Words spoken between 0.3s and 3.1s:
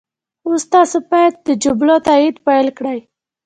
اوس تاسو باید د جملو تایید پيل کړئ.